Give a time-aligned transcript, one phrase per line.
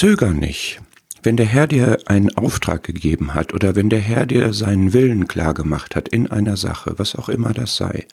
[0.00, 0.80] zöger nicht.
[1.22, 5.28] Wenn der Herr dir einen Auftrag gegeben hat oder wenn der Herr dir seinen Willen
[5.28, 8.06] klar gemacht hat in einer Sache, was auch immer das sei,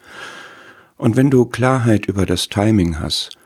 [0.98, 3.38] und wenn du Klarheit über das Timing hast,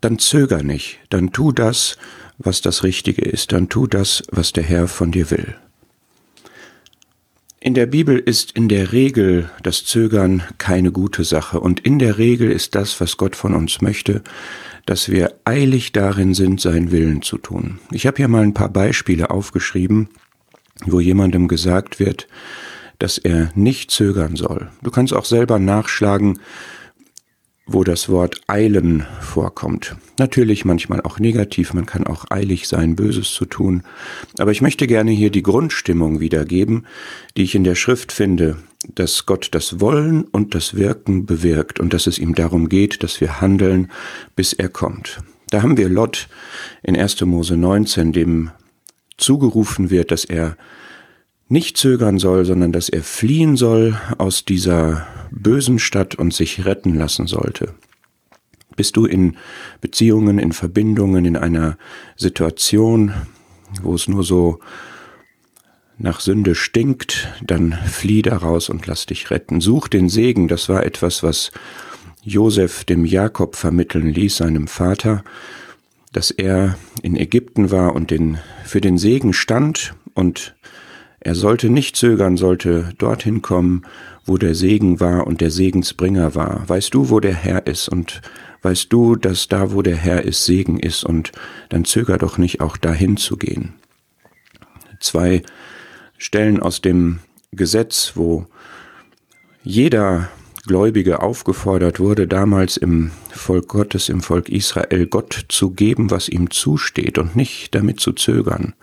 [0.00, 1.98] dann zöger nicht, dann tu das,
[2.38, 5.56] was das Richtige ist, dann tu das, was der Herr von dir will.
[7.66, 12.16] In der Bibel ist in der Regel das Zögern keine gute Sache und in der
[12.16, 14.22] Regel ist das, was Gott von uns möchte,
[14.84, 17.80] dass wir eilig darin sind, seinen Willen zu tun.
[17.90, 20.10] Ich habe hier mal ein paar Beispiele aufgeschrieben,
[20.84, 22.28] wo jemandem gesagt wird,
[23.00, 24.68] dass er nicht zögern soll.
[24.84, 26.38] Du kannst auch selber nachschlagen,
[27.66, 29.96] wo das Wort eilen vorkommt.
[30.18, 33.82] Natürlich manchmal auch negativ, man kann auch eilig sein, Böses zu tun.
[34.38, 36.86] Aber ich möchte gerne hier die Grundstimmung wiedergeben,
[37.36, 38.56] die ich in der Schrift finde,
[38.94, 43.20] dass Gott das Wollen und das Wirken bewirkt und dass es ihm darum geht, dass
[43.20, 43.90] wir handeln,
[44.36, 45.20] bis er kommt.
[45.50, 46.28] Da haben wir Lot
[46.82, 47.20] in 1.
[47.22, 48.50] Mose 19, dem
[49.16, 50.56] zugerufen wird, dass er
[51.48, 56.94] nicht zögern soll, sondern dass er fliehen soll aus dieser bösen Stadt und sich retten
[56.94, 57.74] lassen sollte.
[58.74, 59.36] Bist du in
[59.80, 61.78] Beziehungen, in Verbindungen, in einer
[62.16, 63.14] Situation,
[63.82, 64.58] wo es nur so
[65.98, 69.60] nach Sünde stinkt, dann flieh daraus und lass dich retten.
[69.60, 71.52] Such den Segen, das war etwas, was
[72.22, 75.24] Josef dem Jakob vermitteln ließ, seinem Vater,
[76.12, 80.54] dass er in Ägypten war und den, für den Segen stand und
[81.26, 83.82] er sollte nicht zögern, sollte dorthin kommen,
[84.26, 86.62] wo der Segen war und der Segensbringer war.
[86.68, 88.22] Weißt du, wo der Herr ist und
[88.62, 91.32] weißt du, dass da, wo der Herr ist, Segen ist und
[91.68, 93.74] dann zöger doch nicht auch dahin zu gehen.
[95.00, 95.42] Zwei
[96.16, 97.18] Stellen aus dem
[97.50, 98.46] Gesetz, wo
[99.64, 100.28] jeder
[100.64, 106.52] Gläubige aufgefordert wurde, damals im Volk Gottes, im Volk Israel, Gott zu geben, was ihm
[106.52, 108.74] zusteht und nicht damit zu zögern.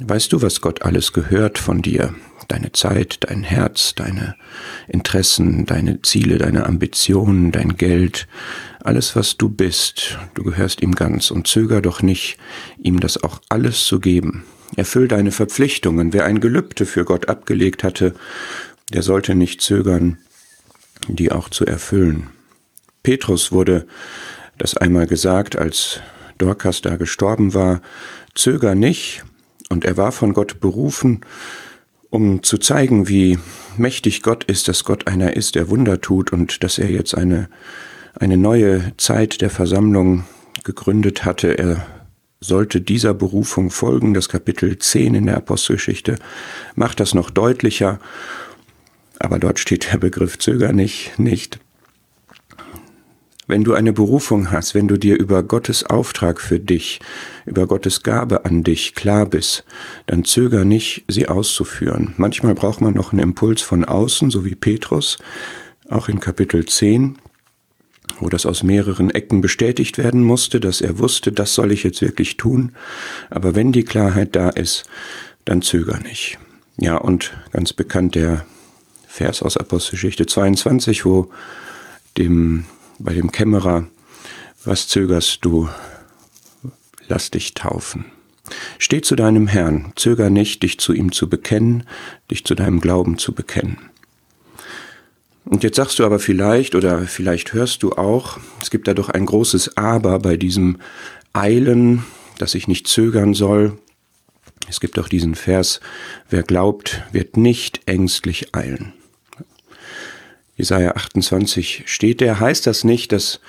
[0.00, 2.14] Weißt du, was Gott alles gehört von dir?
[2.48, 4.34] Deine Zeit, dein Herz, deine
[4.88, 8.26] Interessen, deine Ziele, deine Ambitionen, dein Geld,
[8.82, 12.38] alles, was du bist, du gehörst ihm ganz und zöger doch nicht,
[12.82, 14.44] ihm das auch alles zu geben.
[14.76, 16.12] Erfüll deine Verpflichtungen.
[16.12, 18.14] Wer ein Gelübde für Gott abgelegt hatte,
[18.92, 20.18] der sollte nicht zögern,
[21.06, 22.30] die auch zu erfüllen.
[23.04, 23.86] Petrus wurde
[24.58, 26.00] das einmal gesagt, als
[26.38, 27.80] Dorcas da gestorben war,
[28.34, 29.24] zöger nicht,
[29.68, 31.20] und er war von Gott berufen,
[32.10, 33.38] um zu zeigen, wie
[33.76, 37.48] mächtig Gott ist, dass Gott einer ist, der Wunder tut und dass er jetzt eine,
[38.14, 40.24] eine neue Zeit der Versammlung
[40.62, 41.58] gegründet hatte.
[41.58, 41.84] Er
[42.40, 44.14] sollte dieser Berufung folgen.
[44.14, 46.16] Das Kapitel 10 in der Apostelgeschichte
[46.74, 47.98] macht das noch deutlicher.
[49.18, 51.58] Aber dort steht der Begriff Zöger nicht, nicht.
[53.46, 57.00] Wenn du eine Berufung hast, wenn du dir über Gottes Auftrag für dich,
[57.44, 59.64] über Gottes Gabe an dich klar bist,
[60.06, 62.14] dann zöger nicht, sie auszuführen.
[62.16, 65.18] Manchmal braucht man noch einen Impuls von außen, so wie Petrus,
[65.90, 67.18] auch in Kapitel 10,
[68.20, 72.00] wo das aus mehreren Ecken bestätigt werden musste, dass er wusste, das soll ich jetzt
[72.00, 72.72] wirklich tun.
[73.28, 74.84] Aber wenn die Klarheit da ist,
[75.44, 76.38] dann zöger nicht.
[76.78, 78.46] Ja, und ganz bekannt der
[79.06, 81.30] Vers aus Apostelgeschichte 22, wo
[82.18, 82.64] dem
[82.98, 83.86] bei dem Kämmerer,
[84.64, 85.68] was zögerst du?
[87.08, 88.06] Lass dich taufen.
[88.78, 91.84] Steh zu deinem Herrn, zöger nicht, dich zu ihm zu bekennen,
[92.30, 93.78] dich zu deinem Glauben zu bekennen.
[95.44, 99.10] Und jetzt sagst du aber vielleicht, oder vielleicht hörst du auch, es gibt da doch
[99.10, 100.78] ein großes Aber bei diesem
[101.32, 102.04] Eilen,
[102.38, 103.78] dass ich nicht zögern soll.
[104.68, 105.80] Es gibt doch diesen Vers,
[106.30, 108.94] wer glaubt, wird nicht ängstlich eilen.
[110.56, 113.40] Jesaja 28 steht der, heißt das nicht, dass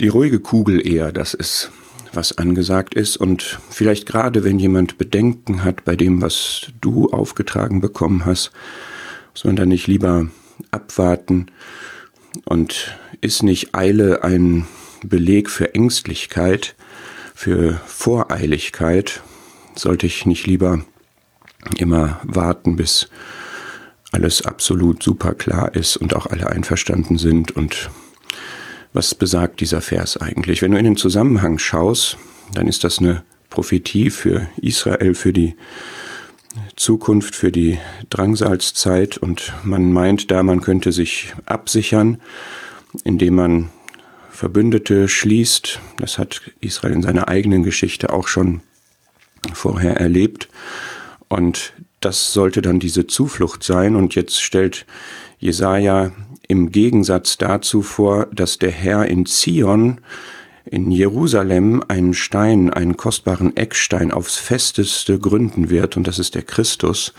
[0.00, 1.70] die ruhige Kugel eher das ist,
[2.12, 3.16] was angesagt ist?
[3.16, 8.50] Und vielleicht gerade wenn jemand Bedenken hat bei dem, was du aufgetragen bekommen hast,
[9.56, 10.28] da nicht lieber
[10.70, 11.46] abwarten?
[12.44, 14.66] Und ist nicht Eile ein
[15.02, 16.74] Beleg für Ängstlichkeit,
[17.34, 19.22] für Voreiligkeit,
[19.74, 20.84] sollte ich nicht lieber
[21.78, 23.08] immer warten, bis
[24.12, 27.52] alles absolut super klar ist und auch alle einverstanden sind.
[27.52, 27.90] Und
[28.92, 30.62] was besagt dieser Vers eigentlich?
[30.62, 32.18] Wenn du in den Zusammenhang schaust,
[32.54, 35.54] dann ist das eine Prophetie für Israel, für die
[36.76, 37.78] Zukunft, für die
[38.08, 39.18] Drangsalzzeit.
[39.18, 42.20] Und man meint da, man könnte sich absichern,
[43.04, 43.70] indem man
[44.30, 45.80] Verbündete schließt.
[45.98, 48.62] Das hat Israel in seiner eigenen Geschichte auch schon
[49.52, 50.48] vorher erlebt.
[51.28, 53.96] Und das sollte dann diese Zuflucht sein.
[53.96, 54.86] Und jetzt stellt
[55.38, 56.12] Jesaja
[56.48, 60.00] im Gegensatz dazu vor, dass der Herr in Zion
[60.64, 66.42] in Jerusalem einen Stein, einen kostbaren Eckstein aufs festeste gründen wird, und das ist der
[66.42, 67.12] Christus.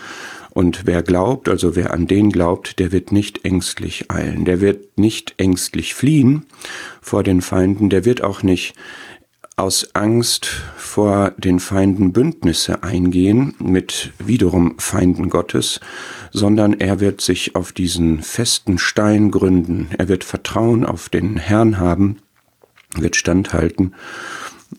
[0.52, 4.98] Und wer glaubt, also wer an den glaubt, der wird nicht ängstlich eilen, der wird
[4.98, 6.46] nicht ängstlich fliehen
[7.02, 8.74] vor den Feinden, der wird auch nicht
[9.56, 10.46] aus Angst
[10.78, 15.80] vor den Feinden Bündnisse eingehen mit wiederum Feinden Gottes,
[16.32, 21.78] sondern er wird sich auf diesen festen Stein gründen, er wird Vertrauen auf den Herrn
[21.80, 22.18] haben,
[22.96, 23.94] wird standhalten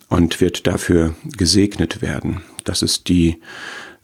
[0.08, 2.40] und wird dafür gesegnet werden.
[2.64, 3.40] Das ist die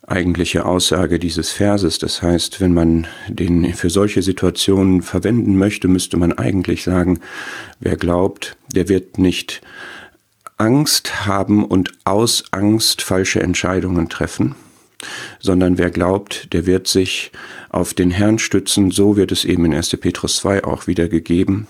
[0.07, 1.99] eigentliche Aussage dieses Verses.
[1.99, 7.21] Das heißt, wenn man den für solche Situationen verwenden möchte, müsste man eigentlich sagen,
[7.81, 9.61] wer glaubt, der wird nicht
[10.59, 14.57] Angst haben und aus Angst falsche Entscheidungen treffen,
[15.39, 17.31] sondern wer glaubt, der wird sich
[17.71, 19.97] auf den Herrn stützen, so wird es eben in 1.
[19.99, 21.69] Petrus 2 auch wieder gegeben.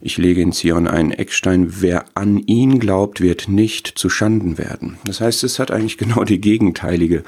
[0.00, 4.98] Ich lege in Zion einen Eckstein, wer an ihn glaubt, wird nicht zu Schanden werden.
[5.04, 7.22] Das heißt, es hat eigentlich genau die gegenteilige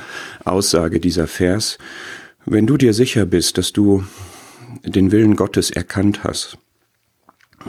[0.44, 1.79] Aussage dieser Vers.
[2.46, 4.05] Wenn du dir sicher bist, dass du
[4.84, 6.56] den Willen Gottes erkannt hast,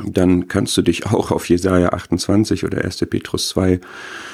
[0.05, 2.97] dann kannst du dich auch auf Jesaja 28 oder 1.
[3.09, 3.79] Petrus 2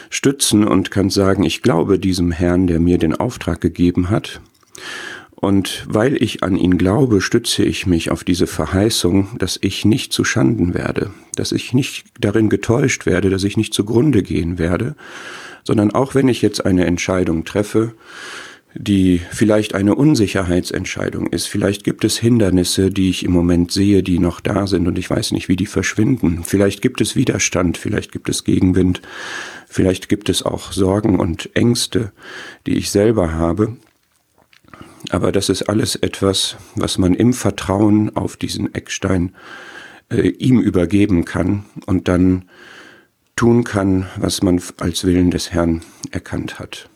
[0.10, 4.42] stützen und kannst sagen, ich glaube diesem Herrn, der mir den Auftrag gegeben hat.
[5.36, 10.14] Und weil ich an ihn glaube, stütze ich mich auf diese Verheißung, dass ich nicht
[10.14, 14.96] zu Schanden werde, dass ich nicht darin getäuscht werde, dass ich nicht zugrunde gehen werde,
[15.64, 17.94] sondern auch wenn ich jetzt eine Entscheidung treffe,
[18.77, 21.48] die vielleicht eine Unsicherheitsentscheidung ist.
[21.48, 25.10] Vielleicht gibt es Hindernisse, die ich im Moment sehe, die noch da sind und ich
[25.10, 26.44] weiß nicht, wie die verschwinden.
[26.44, 29.01] Vielleicht gibt es Widerstand, vielleicht gibt es Gegenwind,
[29.68, 32.12] vielleicht gibt es auch Sorgen und Ängste,
[32.68, 33.77] die ich selber habe.
[35.10, 39.36] Aber das ist alles etwas, was man im Vertrauen auf diesen Eckstein
[40.12, 42.45] äh, ihm übergeben kann und dann
[43.38, 45.81] tun kann, was man als Willen des Herrn
[46.12, 46.89] erkannt hat.